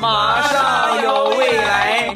[0.00, 2.12] 马上有未来，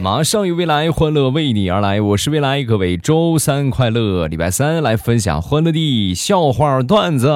[0.00, 2.00] 马上有未来，欢乐为你而来。
[2.00, 7.28] 我是未来，各位周三快乐，礼拜三来分享欢乐的笑话段子。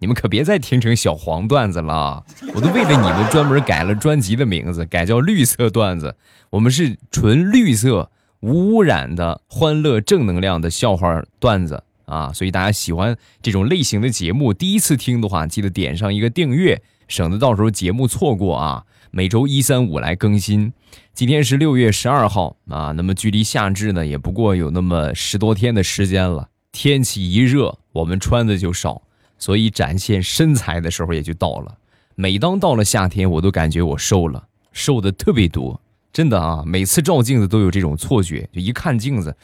[0.00, 2.24] 你们可别再听成小黄段子了，
[2.54, 6.14] 我都为了你们专门改了专辑的名字，改叫绿色段子。
[6.50, 8.10] 我们是纯绿色、
[8.40, 12.32] 无污染的欢乐正能量的笑话段子啊！
[12.32, 18.84] 所以大家喜欢这种类型的节目，第一次听的话，记得点上一个订阅，省得到时候节目错过啊。
[19.10, 20.72] 每周一、三、五来更新。
[21.12, 26.48] 今天是六月十二号啊，那么距离夏至呢，也不过有那么十多天的时间了。
[26.72, 29.02] 天气一热，我们穿的就少。
[29.38, 31.76] 所以展现身材的时候也就到了。
[32.14, 35.80] 每当到了夏天，我都感觉我瘦了，瘦的特别多，
[36.14, 36.62] 真的啊！
[36.64, 39.36] 每次照镜子都有这种错觉，就一看镜子，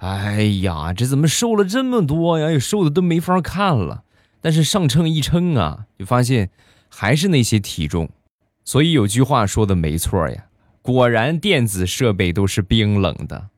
[0.00, 2.58] 哎呀，这怎么瘦了这么多呀？
[2.58, 4.02] 瘦的都没法看了。
[4.40, 6.50] 但是上称一称啊，就发现
[6.88, 8.10] 还是那些体重。
[8.64, 10.46] 所以有句话说的没错呀，
[10.82, 13.50] 果然电子设备都是冰冷的。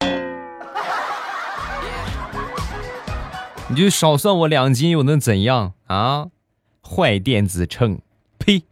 [3.68, 6.26] 你就少算我两斤又能怎样啊？
[6.86, 7.98] 坏电子秤，
[8.38, 8.62] 呸！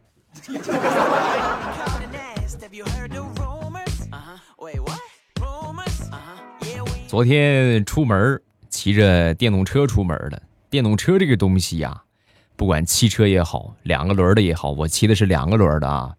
[7.13, 12.01] 昨天出门骑着电动车出门的，电动车这个东西呀，
[12.55, 16.15] 不管汽车也好，两个轮的也好，我骑的是两个轮的啊，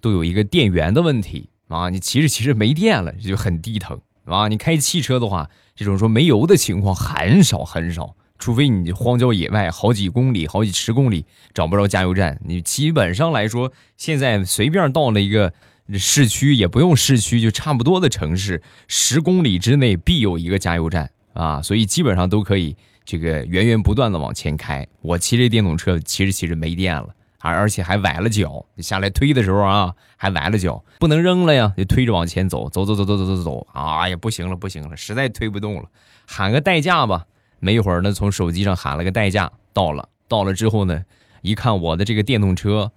[0.00, 1.90] 都有一个电源的问题啊。
[1.90, 4.48] 你骑着骑着没电了，这就很低疼啊。
[4.48, 8.16] 你开汽车的话，这种说没油的情况很少很少。
[8.38, 15.52] 除非你荒郊野外好几公里、好几十公里找不着加油站，你基本上来说，现在随便到了一个
[15.96, 24.86] 市区，也不用市区，就差不多的城市，十公里之内必有一个加油站啊，所以基本上都可以这个源源不断的往前开。
[25.00, 27.08] 我骑这电动车，骑着骑着没电了，
[27.40, 35.84] 而而且还崴了脚，下来推的时候啊，还崴了脚，不能扔了呀，就推着往前走，走走走走走走走，哎呀，不行了不行了，实在推不动了，
[36.26, 37.24] 喊个代驾吧。
[37.60, 41.02] 没一会儿呢，从手机上喊了个代驾，到了，到了之后呢，
[41.40, 42.92] 一看我的这个电动车，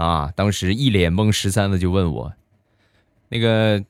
[0.00, 2.32] 啊，当时一脸懵十三的就问我，
[3.28, 3.84] 那个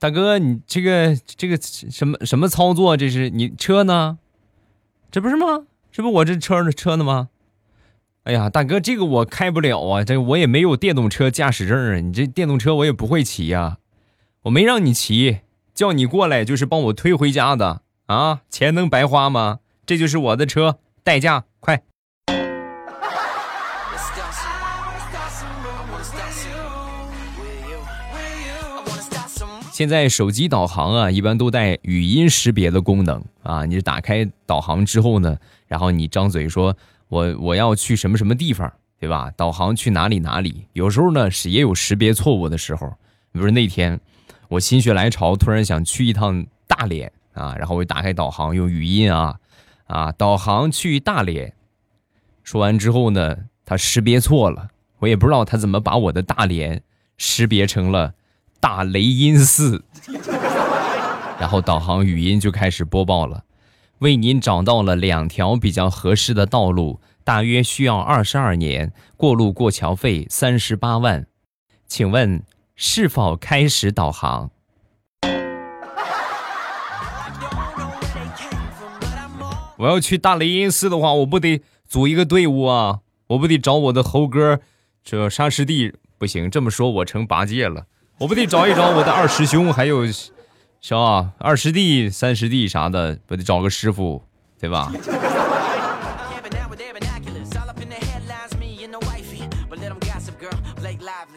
[0.00, 2.96] 大哥，你这个这个什么什么操作？
[2.96, 4.18] 这是你车呢？
[5.12, 5.66] 这不是吗？
[5.92, 7.28] 这不我这车的车呢吗？
[8.24, 13.78] 哎呀，大哥，这个我开不了啊，这我也没有电动车驾驶证啊，你这电动车我也不会骑呀，
[14.42, 15.38] 我没让你骑，
[15.72, 17.82] 叫你过来就是帮我推回家的。
[18.06, 19.60] 啊，钱能白花吗？
[19.86, 21.84] 这就是我的车，代驾，快！
[29.78, 33.64] 现在手机导航啊，一般都带语音识别的功能啊。
[33.64, 40.66] 你打开导航之后呢，然后你张嘴说：“我我要去什么什么地方，对吧？”导航去哪里哪里？
[40.72, 42.92] 有时候呢是也有识别错误的时候。
[43.30, 44.00] 比如那天
[44.48, 47.12] 我心血来潮，突然想去一趟大连。
[47.34, 49.38] 啊，然后我打开导航，用语音啊，
[49.86, 51.52] 啊，导航去大连。
[52.42, 56.82] 说完之后呢，它识别错了，我也不知道它怎么把我的大连
[57.16, 58.14] 识别成了
[58.60, 59.84] 大雷音寺。
[61.38, 63.44] 然后导航语音就开始播报了，
[63.98, 71.26] 为您找到了两条比较合适的道路，大约需要二十二年，过路过桥费三十八万，
[71.86, 72.42] 请问
[72.74, 74.50] 是否开始导航？
[79.76, 82.98] 我要去大雷音寺的话，我不得组一个队伍啊！
[83.28, 84.58] 我不得找我的猴哥，
[85.04, 86.50] 这沙师弟不行。
[86.50, 87.86] 这么说，我成八戒了。
[88.18, 90.04] 我不得找一找我的二师兄，还有
[90.80, 94.20] 啥二师弟、三师弟啥的，不得找个师傅，
[94.58, 94.92] 对吧？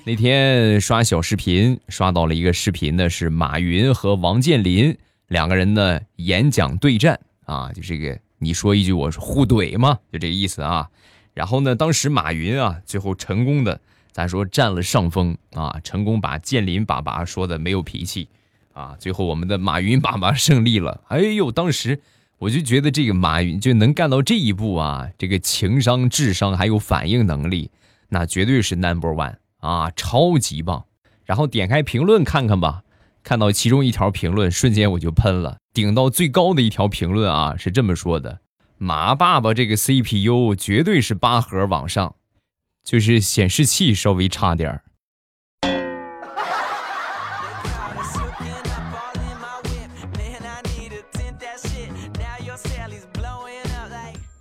[0.04, 8.18] 那天刷小视频，刷到了一个视频呢，是马云和王健林两个人的演讲对战啊，就这个。
[8.40, 10.90] 你说一句，我说互怼嘛，就这个意思啊。
[11.36, 13.80] 然后呢，当时马云啊，最后成功的，
[14.12, 18.28] 咱说占了上风啊，成功把建林爸爸说的没有脾气
[18.74, 18.96] 啊。
[19.00, 21.02] 最后我们的马云爸爸胜利了。
[21.08, 22.00] 哎呦，当时
[22.38, 27.72] 我就觉得这个马云就能干到这一步啊，这个情商、智商还有反应能力，
[28.10, 30.86] 那绝对是 number one 啊，超级棒。
[31.26, 32.84] 然后点开评论看看吧。
[33.24, 35.58] 看到其中一条评论，瞬间我就喷了。
[35.74, 38.40] 顶到最高的一条评论啊，是这么说的
[38.80, 42.16] ：“马爸爸这个 CPU 绝对是八核往上，
[42.84, 44.84] 就是显示器稍微差点儿。”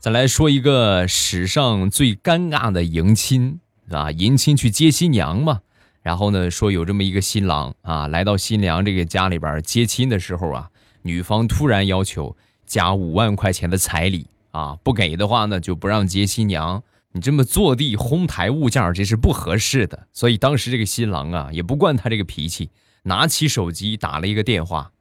[0.01, 3.61] 再来说一个史上最尴尬的迎亲
[3.91, 5.61] 啊，迎亲去接新娘嘛。
[6.01, 10.71] 然后呢，说有这么一个新郎啊，来到新娘这个家里边接亲的时候啊，
[11.03, 12.35] 女方突然要求
[12.65, 16.83] 加五万块钱的彩礼啊，不给的话呢就不让接新娘。
[17.12, 20.07] 你这么坐地哄抬物件，这是不合适的。
[20.12, 22.71] 所以当时这个新郎啊，也不惯他这个脾气，
[23.03, 24.93] 拿起手机打了一个电话：“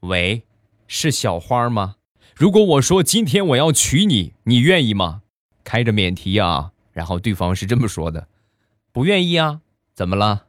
[0.00, 0.44] 喂，
[0.86, 1.96] 是小花吗？
[2.36, 5.22] 如果我说今天我要娶你，你愿意吗？”
[5.64, 8.28] 开着免提啊，然后对方是这么说的
[8.92, 9.60] ：“不愿意啊。”
[9.96, 10.44] 怎么了？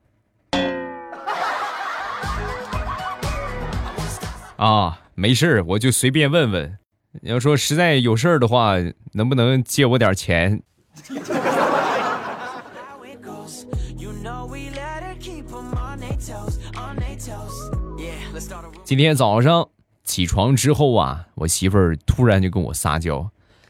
[4.57, 6.77] 啊，没事我就随便问问。
[7.21, 8.75] 你要说实在有事儿的话，
[9.13, 10.61] 能不能借我点钱？
[18.83, 19.69] 今天早上
[20.03, 23.29] 起床之后啊，我媳妇儿突然就跟我撒娇。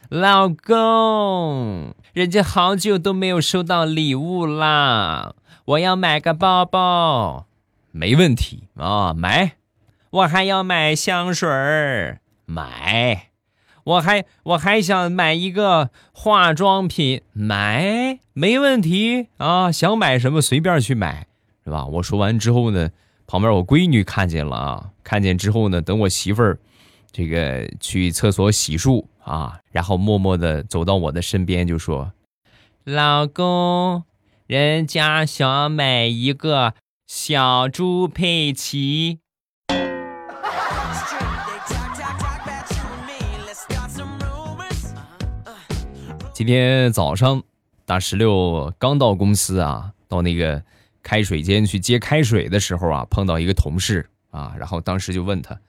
[0.09, 5.35] 老公，人家好久都没有收到礼物啦，
[5.65, 7.45] 我要买个包包，
[7.91, 9.53] 没问题啊，买。
[10.11, 13.28] 我还要买香水儿，买。
[13.89, 21.25] 我还我还想买一个化妆品，买，没问题啊，想买什么随便去买，
[21.63, 21.85] 是吧？
[21.87, 22.91] 我说完之后呢，
[23.25, 26.59] 旁边我闺女看见了啊，看见之后呢，等我媳妇儿。
[27.11, 32.13] 这个去厕所洗漱啊，然后默默的走到我的身边，就说
[32.85, 34.03] ：“老公，
[34.45, 36.75] 人家想买一个
[37.07, 39.17] 小猪佩奇。”
[46.39, 47.43] 今天早上，
[47.85, 50.63] 大石榴刚到公司啊，到那个
[51.03, 55.59] 开水间去接开水的时候啊，碰到一个同事啊，然后当时就问他。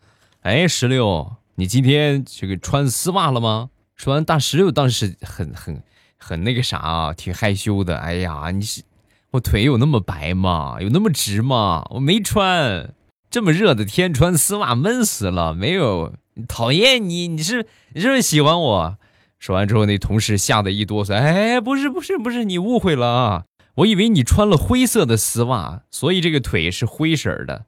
[0.42, 3.70] 哎，石榴，你今天这个穿丝袜了吗？
[3.96, 5.82] 说完，大石榴当时很很
[6.16, 7.98] 很那个啥啊，挺害羞的。
[7.98, 8.84] 哎呀，你是
[9.32, 10.76] 我腿有那么白吗？
[10.80, 11.84] 有那么直吗？
[11.90, 12.94] 我没穿。
[13.28, 15.52] 这么热的天穿丝袜闷死了。
[15.52, 16.14] 没有，
[16.46, 18.98] 讨厌你，你是你是不是喜欢我？
[19.40, 21.14] 说完之后，那同事吓得一哆嗦。
[21.14, 23.44] 哎，不是不是不是，你误会了啊！
[23.76, 27.64] 我以为你穿了灰色的丝袜，所以这个腿是灰色的。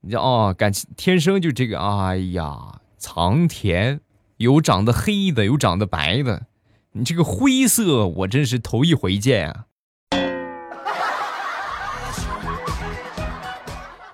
[0.00, 4.00] 你哦，感情天生就这个，哎呀，藏田
[4.38, 6.46] 有长得黑的，有长得白的，
[6.90, 9.64] 你这个灰色我真是头一回见啊！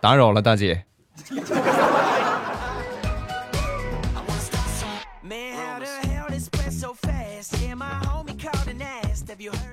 [0.02, 0.84] 打扰了，大姐。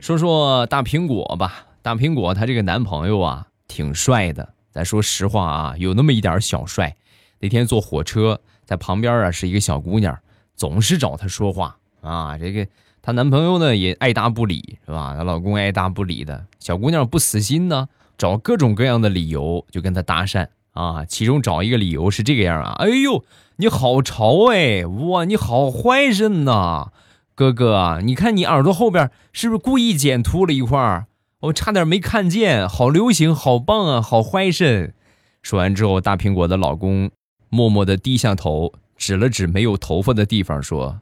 [0.09, 4.55] 说说大苹果吧，大苹果她这个男朋友啊，挺帅的。
[4.71, 6.95] 咱说实话啊，有那么一点小帅。
[7.39, 10.17] 那天坐火车，在旁边啊是一个小姑娘，
[10.55, 12.39] 总是找他说话啊。
[12.39, 12.65] 这个
[13.03, 15.13] 她男朋友呢也爱答不理，是吧？
[15.15, 21.05] 她老公爱答不理的，小姑娘不死心呢，找各种各样的理由就跟他搭讪啊。
[21.05, 23.23] 其中找一个理由是这个样啊，哎呦，
[23.57, 26.91] 你好潮哎，哇，你好坏人呐，
[27.39, 31.05] 哥哥，你看你耳朵后边是不是故意剪秃了一块儿？
[31.39, 34.93] 我差点没看见，好流行，好棒啊，好欢身。
[35.41, 37.09] 说完之后，大苹果的老公
[37.47, 40.99] 默默的低下头，指了指没有头发的地方，说：“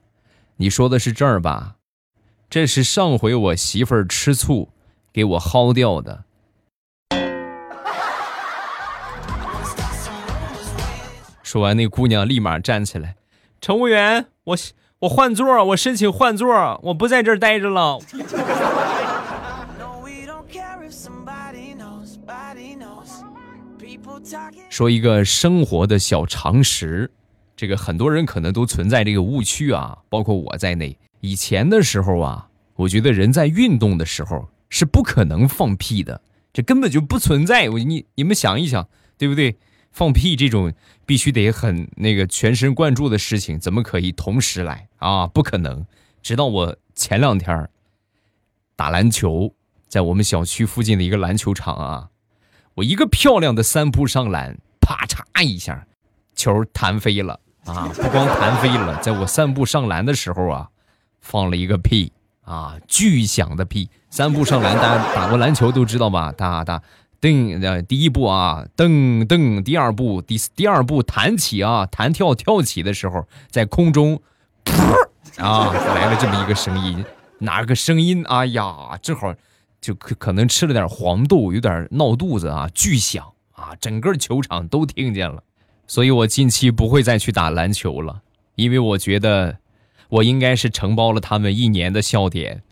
[0.57, 1.77] 你说的是这儿吧？
[2.51, 4.69] 这是上回我媳妇儿吃醋
[5.11, 6.25] 给我薅掉的。”
[11.41, 13.15] 说完，那姑娘立马站起来
[13.59, 14.55] ：“乘务员，我
[14.99, 17.99] 我换座，我申请换座，我不在这儿待着了。”
[24.69, 27.11] 说一个生活的小常识，
[27.55, 30.97] 这个很多人可能都存在这个误区啊，包括我在内。
[31.19, 37.69] 以前的时候啊，我觉得人在运动的时候是不可能放屁的，这根本就不存在。
[37.69, 39.57] 我你你们想一想，对不对？
[39.97, 40.71] 放屁这种
[41.07, 45.25] 必须得很那个全神贯注的事情，怎么可以同时来啊？
[45.25, 45.83] 不可能。
[46.21, 47.67] 直到我前两天
[48.75, 49.55] 打篮球，
[49.87, 52.09] 在我们小区附近的一个篮球场啊。
[52.75, 55.87] 我一个漂亮的三步上篮，啪嚓一下，
[56.35, 57.89] 球弹飞了啊！
[57.95, 60.69] 不光弹飞了，在我三步上篮的时候啊，
[61.21, 63.89] 放了一个屁啊，巨响的屁！
[64.11, 66.31] 三步上篮，大家打过篮球都知道吧？
[66.31, 66.83] 哒哒，
[67.19, 74.21] 噔，的，第一步啊，噔噔，第二步，第第二步弹起啊，弹跳跳起的时候，在空中，
[74.65, 77.03] 噗啊， 来了这么一个声音，
[77.39, 78.23] 哪个声音？
[78.27, 79.33] 哎呀，正好。
[79.79, 85.43] 就可可能吃了点黄豆，有点闹肚子啊，巨响啊，整个球场都听见了，
[85.85, 88.23] 所以我近期不会再去打篮球了，
[88.55, 89.59] 因为我觉得
[90.09, 92.63] 我应该是承包了他们一年的笑点。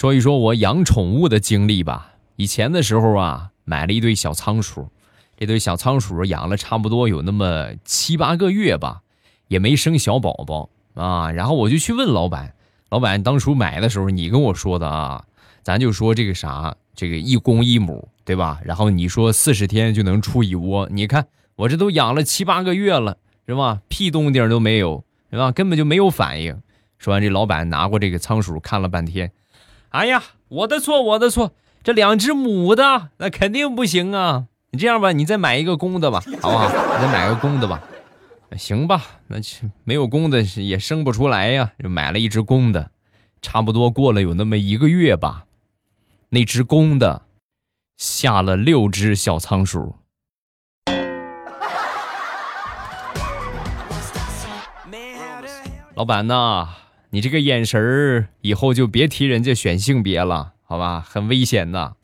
[0.00, 2.14] 说一说我养宠物的经历吧。
[2.36, 4.88] 以前的时候啊，买了一对小仓鼠，
[5.36, 9.02] 这对小仓鼠养了差不多有那么七八个月吧，
[9.48, 11.30] 也没生小宝宝啊。
[11.32, 12.54] 然后我就去问老板，
[12.88, 15.22] 老板当初买的时候你跟我说的啊，
[15.62, 18.58] 咱就说这个啥，这个一公一母，对吧？
[18.64, 21.26] 然后你说四十天就能出一窝，你看
[21.56, 23.82] 我这都养了七八个月了，是吧？
[23.88, 25.52] 屁动静都没有，是吧？
[25.52, 26.58] 根本就没有反应。
[26.96, 29.30] 说完，这老板拿过这个仓鼠看了半天。
[29.90, 34.46] 哎呀，我的错，我的错，这两只母的那肯定不行啊！
[34.70, 36.68] 你这样吧，你再买一个公的吧， 好不好？
[36.68, 37.82] 你再买个公的吧，
[38.56, 39.02] 行吧？
[39.26, 39.38] 那
[39.82, 42.92] 没有公的也生不出来呀，就买了一只公的，
[43.42, 45.46] 差不多过了有那么一个月吧，
[46.28, 47.22] 那只公的
[47.96, 49.96] 下了六只小仓鼠。
[55.96, 56.68] 老板呐！
[57.12, 61.04] 你这个眼神儿，以后就别提人家选性别了，好吧？
[61.04, 61.96] 很危险的。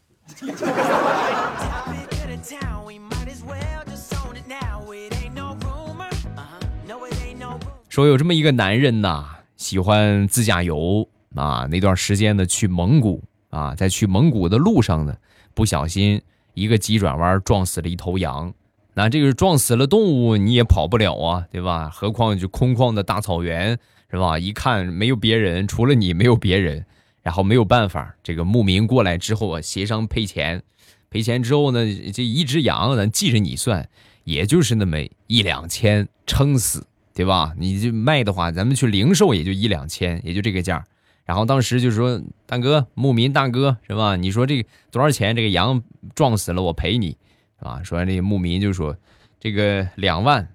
[7.88, 9.24] 说有这么一个男人呐，
[9.56, 15.16] 喜欢自驾游啊，那段时间呢去蒙古啊，在去蒙古的路上呢，
[15.54, 16.20] 不小心
[16.54, 18.52] 一个急转弯撞死了一头羊。
[18.92, 21.88] 那这个撞死了动物，你也跑不了啊，对吧？
[21.94, 23.78] 何况就空旷的大草原。
[24.10, 24.38] 是吧？
[24.38, 26.84] 一看没有别人，除了你没有别人，
[27.22, 28.14] 然后没有办法。
[28.22, 30.62] 这个牧民过来之后啊，协商赔钱，
[31.10, 31.80] 赔钱之后呢，
[32.12, 33.88] 这一只羊咱记着你算，
[34.24, 37.52] 也就是那么一两千，撑死，对吧？
[37.58, 40.84] 你就卖的话，咱们去零售也就一两千，也就这个价。
[41.24, 44.14] 然后当时就说，大哥，牧民大哥，是吧？
[44.14, 45.34] 你说这个多少钱？
[45.34, 45.82] 这个羊
[46.14, 47.16] 撞死了，我赔你，
[47.58, 47.80] 是吧？
[47.82, 48.96] 说完，这牧民就说，
[49.40, 50.48] 这个两万，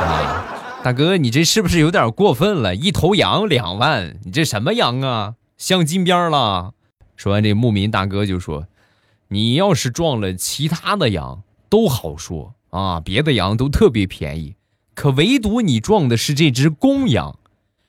[0.00, 0.50] 啊。
[0.84, 2.74] 大哥，你这是不是有点过分了？
[2.74, 5.36] 一头羊两万，你这什么羊啊？
[5.56, 6.74] 镶金边了？
[7.16, 8.66] 说完，这牧民大哥就说
[9.28, 14.56] ：“你要是撞了其他的羊都好说啊，别的羊都特别便宜，
[14.94, 17.38] 可唯独你撞的是这只公羊，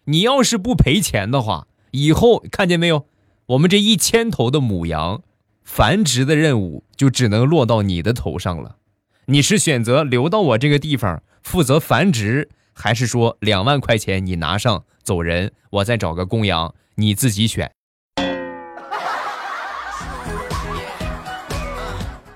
[0.06, 3.08] 你要是不赔钱的话，以后看见没有，
[3.48, 5.22] 我们这一千头的母羊
[5.66, 8.78] 繁殖的任务就只能落到你的头上了。
[9.26, 12.48] 你是选择留到我这个地方负责繁殖？”
[12.78, 17.72] 还是说两万块钱你拿上走人，我再找个公羊，你自己选。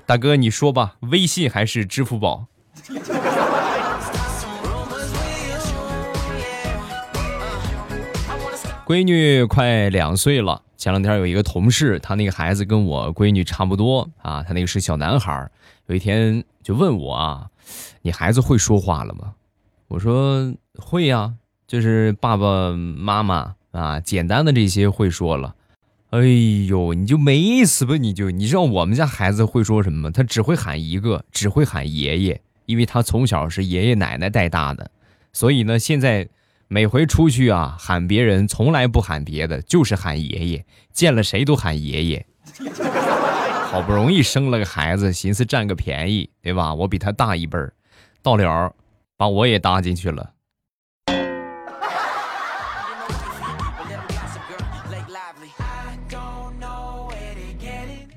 [0.06, 2.48] 大哥，你说吧，微信还是支付宝？
[8.86, 15.48] 闺女快两岁了，前两天有一个同事，他那个孩子跟我闺女差不多啊，他那个是小男孩，
[15.88, 17.48] 有一天就问我啊，
[18.02, 19.34] 你孩子会说话了吗？
[19.90, 21.34] 我说会呀，
[21.68, 25.56] 就是爸爸妈妈啊，简单的这些会说了。
[26.12, 26.20] 哎
[26.68, 27.98] 呦，你就没意思吧？
[27.98, 30.12] 你就你知道我们家孩子会说什么吗？
[30.12, 34.92] 他只会喊一个，只会喊爷爷，因为他从小是爷爷奶奶带大的，
[35.34, 36.30] 所以呢，现在
[36.68, 42.26] 每回出去啊，喊别人从来不喊别的，就是喊爷爷，见了谁都喊爷爷。
[43.72, 46.76] 好不容易生了个孩子，寻思占个便宜，对吧？
[46.76, 47.74] 我比他大一辈儿，
[48.22, 48.72] 到了。
[49.20, 50.32] 把我也搭进去了。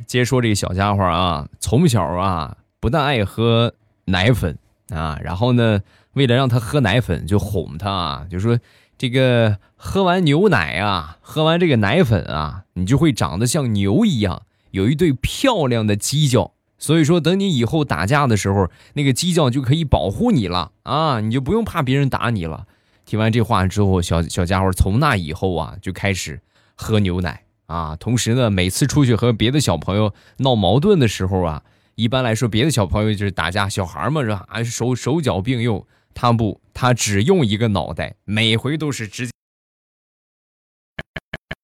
[0.07, 4.57] 接说这个小家伙啊，从小啊不但爱喝奶粉
[4.91, 5.81] 啊，然后呢，
[6.13, 8.61] 为了让他喝奶粉，就哄他啊，就说
[8.97, 16.53] 这个喝完牛奶啊，喝完这个奶粉啊，你就会长得像牛一样，有一对漂亮的犄角。
[16.83, 22.67] 所以说，等你以后打架的时候，那个犄角就可以保护你了啊，你就不用怕别人打你了。
[23.05, 26.41] 听完这话之后，小小家伙从那以后啊，就开始
[26.75, 27.95] 喝牛奶啊。
[27.95, 31.63] 同时呢，每次出去和别的小朋友闹矛盾的时候啊，
[31.95, 34.45] 一般来说，别的小朋友就是打架，小孩嘛是吧？
[34.49, 39.33] 啊，手手脚并用，他不，他只用一个脑袋，每回都是直接，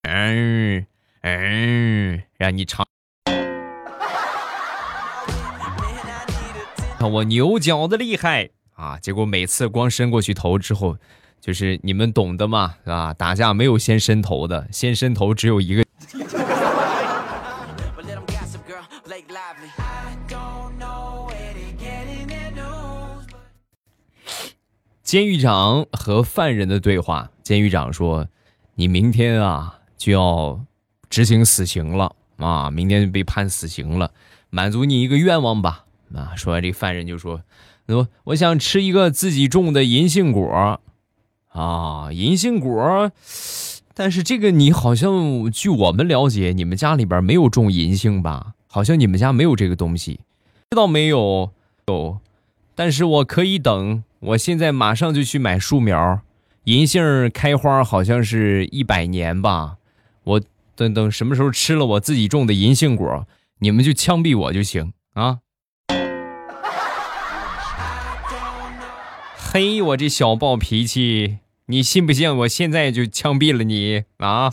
[0.08, 0.86] 嗯
[1.22, 2.86] 嗯，让你尝。
[6.98, 8.98] 看 我牛角的厉害啊！
[8.98, 10.96] 结果每次光伸过去头之后，
[11.40, 13.14] 就是你们懂的嘛，是吧？
[13.14, 15.84] 打架没有先伸头的，先伸头只有一个。
[25.02, 28.28] 监狱长和犯人的对话：监狱长说
[28.74, 30.60] ：“你明天啊就要
[31.08, 34.10] 执行死刑了啊，明天就被判死刑了。”
[34.50, 35.84] 满足你一个愿望吧。
[36.14, 37.42] 啊，说完这犯人就说
[37.88, 40.80] ：“我我想吃一个自己种的银杏果。”
[41.48, 43.10] 啊，银杏果，
[43.94, 48.52] 但是这个你好像，据我们了解，你们家里边没有种银杏吧？
[48.68, 50.20] 好像你们家没有这个东西，
[50.70, 51.50] 知道没有？
[51.88, 52.18] 有，
[52.76, 56.20] 但是我可以等，我现在马上就去买树苗。
[56.64, 59.78] 银杏开花好像是一百年吧，
[60.24, 60.40] 我
[60.76, 63.26] 等等什么时候吃了我自己种的银杏果，
[63.60, 65.38] 你们就枪毙我就行啊！
[69.50, 72.36] 嘿，我这小暴脾气，你信不信？
[72.36, 74.52] 我现在就枪毙了你啊！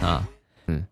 [0.00, 0.28] 啊，
[0.68, 0.86] 嗯，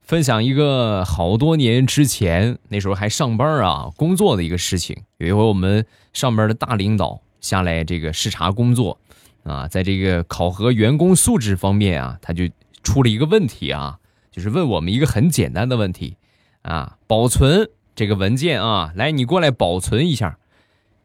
[0.00, 4.96] 分享一个好多年之前，那时候还上班啊，工作的一个事情。
[5.16, 8.96] 有一回我们上边的大领导下来这个视察工作，
[9.42, 12.44] 啊，在这个考核员工素质方面啊，他就
[12.84, 13.98] 出了一个问题啊，
[14.30, 16.14] 就是问我们一个很简单的问题。
[16.62, 20.38] 啊，保存这个文件啊，来，你过来保存一下。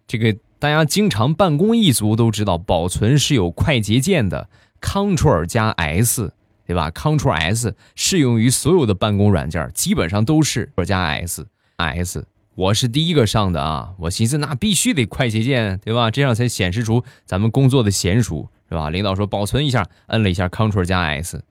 [0.05, 4.49] 这个大家经常办公一族都知道，保存是有快捷键的
[4.81, 6.33] ，Ctrl 加 S，
[6.65, 12.27] 对吧？Ctrl S 适用于所有的办公软件，基本上都是 Ctrl 加 S，S。
[12.55, 16.11] 我是第一个上的啊，我寻思那必须得快捷键，对吧？
[16.11, 18.89] 这样才显示出咱们工作的娴熟，是吧？
[18.89, 21.43] 领导说保存一下，摁了一下 Ctrl 加 S，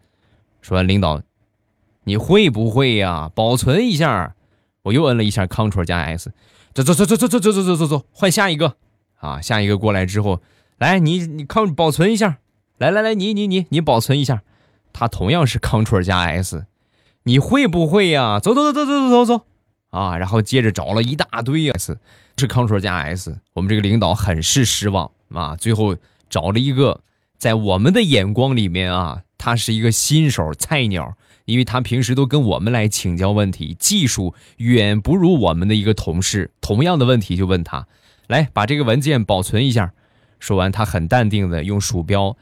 [0.61, 1.21] 说完领导。
[2.05, 3.31] 你会不会呀？
[3.35, 4.35] 保存一下，
[4.83, 6.33] 我又摁了一下 Ctrl 加 S，
[6.75, 8.77] 走走走走走走走走走走走，换下一个
[9.21, 9.41] 啊！
[9.41, 10.41] 下一个过来之后，
[10.79, 12.39] 来你你看保存一下，
[12.79, 14.43] 来来来，你你你你保存一下，
[14.93, 16.67] 他同样是 Ctrl 加 S，
[17.23, 18.41] 你会不会呀？
[18.41, 19.45] 走走走走走走走
[19.91, 20.17] 啊！
[20.17, 21.99] 然后接着找了一大堆 S，
[22.37, 25.55] 是 Ctrl 加 S，我们这个领导很是失望啊！
[25.55, 25.97] 最后
[26.29, 27.01] 找了一个
[27.39, 31.17] 在我们的眼光里面啊，他是一个新手菜鸟。
[31.45, 36.53] 因为他平时都跟我们来请教问题，技术远不如我们的一个同事。
[36.61, 37.89] 同样的问题就问他，
[38.29, 39.93] 来把这个文件保存一下。
[40.39, 42.37] 说完，他很淡定的用鼠标，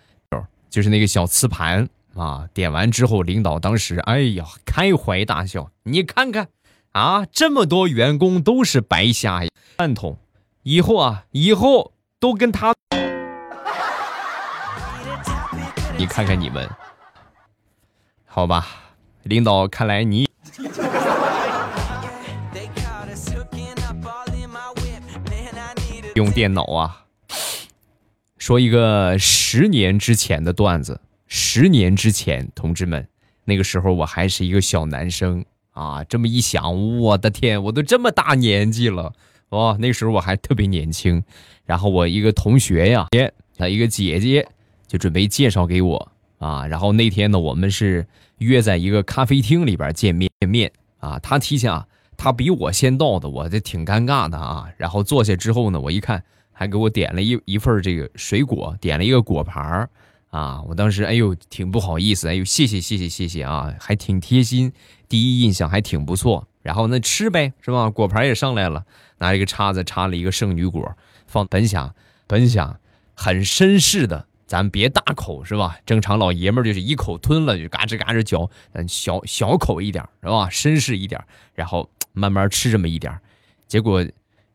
[0.69, 5.71] 就是那个小磁盘啊，点完之后，领导当时哎呀开怀大笑。
[5.85, 6.49] 你看看
[6.93, 10.19] 啊，这么多员工都是白瞎呀，饭桶。
[10.63, 12.75] 以后啊，以后都跟他，
[15.97, 16.69] 你看看你们，
[18.33, 18.65] 好吧。
[19.25, 20.29] 领导，看来你
[26.15, 27.07] 用电脑啊。
[28.39, 31.01] 说一个十年之前的段子。
[31.27, 33.09] 十年之前，同志们，
[33.45, 36.05] 那个时候我还是一个小男生啊。
[36.05, 39.13] 这么一想，我的天，我都这么大年纪了
[39.49, 39.77] 哦。
[39.81, 41.23] 那时候我还特别年轻。
[41.65, 43.09] 然后我一个同学呀，
[43.57, 44.49] 他一个姐姐
[44.87, 46.67] 就准备介绍给我啊。
[46.67, 48.05] 然后那天呢，我们是。
[48.41, 54.67] 约在一个咖啡厅里边见面见面啊，他提前啊，他比我先到的，我这挺尴尬的啊。
[54.79, 59.91] 然后坐下之后呢，我一看，还给我点了一一份这个水果，点了一个果盘儿
[60.31, 60.63] 啊。
[60.63, 64.73] 我当时哎呦，挺不好意思，哎呦，谢谢谢谢谢谢啊，还挺贴心，
[65.07, 66.49] 第一印象还挺不错。
[66.63, 67.91] 然后那吃呗，是吧？
[67.91, 68.87] 果盘也上来了，
[69.19, 71.95] 拿一个叉子插了一个圣女果，放本想
[72.27, 72.81] 本想
[73.13, 74.29] 很绅士的。
[74.51, 75.79] 咱别大口是吧？
[75.87, 80.49] 正常老爷们儿就是一口吞了就嘎吱嘎吱嚼，咱小小口一点是吧？
[80.51, 83.17] 绅士一点，然后慢慢吃这么一点
[83.69, 84.05] 结果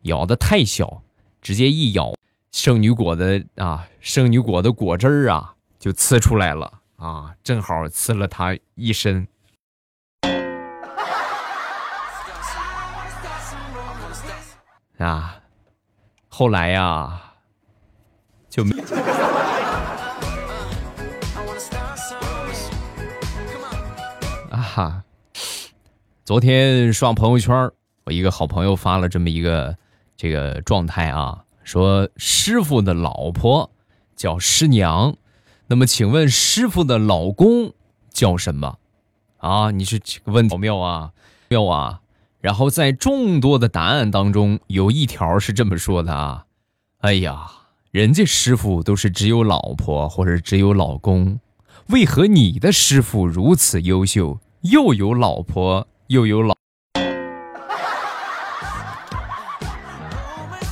[0.02, 1.02] 咬的太小，
[1.42, 2.14] 直接一咬，
[2.52, 9.26] 圣女果的啊，圣女果的果汁儿啊就呲出来了啊，正好呲了他一身。
[14.98, 15.38] 啊，
[16.28, 17.32] 后来呀，
[18.50, 18.76] 就没。
[24.76, 25.06] 哈，
[26.26, 27.72] 昨天刷朋友圈，
[28.04, 29.78] 我一个好朋友发了这么一个
[30.18, 33.72] 这个状态啊，说师傅的老婆
[34.18, 35.16] 叫师娘，
[35.68, 37.72] 那么请问师傅的老公
[38.10, 38.78] 叫什么？
[39.38, 41.14] 啊，你是问题妙啊
[41.48, 42.02] 妙啊！
[42.42, 46.48] 然后在众多的答案当中，有一条是这么说的啊，
[46.98, 47.50] 哎呀，
[47.92, 51.40] 人家师傅都是只有老婆或者只有老公，
[51.88, 54.38] 为何你的师傅如此优秀？
[54.72, 56.56] 又有老婆又有老，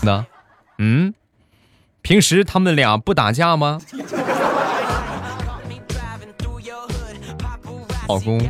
[0.02, 0.26] 那？
[0.80, 1.14] 嗯，
[2.02, 3.80] 平时他们俩不打架吗？
[8.08, 8.50] 老公，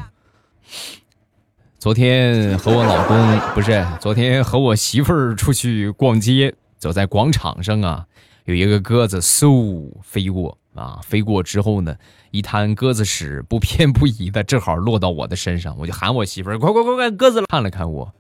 [1.78, 8.06] 昨天和我老公不是，昨天和我媳妇儿出去逛街，走在广场上啊，
[8.46, 11.96] 有一个鸽子嗖飞过啊，飞过之后呢，
[12.32, 18.14] 一滩鸽子屎不偏不倚的，正好落到我的身上，我就喊我媳妇儿，快快快快，鸽子看了看我，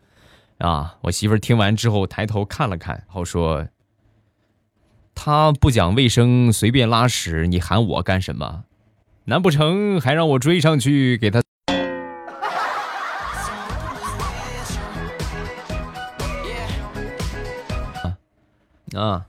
[0.59, 3.67] 啊，我媳妇儿听完之后抬头看了看，然后说
[5.15, 8.65] ：“他不讲卫生，随便拉屎，你喊我干什么？
[9.25, 11.41] 难不成还让我追上去给他？”
[18.95, 19.25] 啊，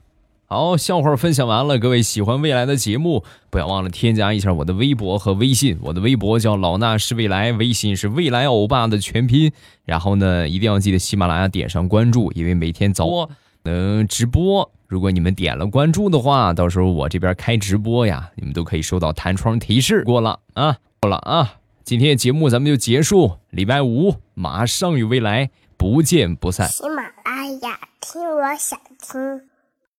[0.47, 1.79] 好，笑话分享完了。
[1.79, 5.75] 各位喜欢未来的节目，不要忘了添加一下我的微博和微信。
[5.81, 9.51] 我的微博叫老衲是未来，微信是未来欧巴的全拼。
[9.85, 13.27] 然后呢，一定要记得喜马拉雅点上关注，因为每天早
[13.63, 14.71] 能直播。
[14.87, 20.03] 如果你们点了关注的话，到时候我这边开直播呀，你们都可以收到弹窗提示。
[20.03, 23.37] 过了啊，过了啊，今天的节目咱们就结束。
[23.49, 26.69] 礼拜五马上与未来不见不散。
[26.69, 29.54] 喜马拉雅听，我想听。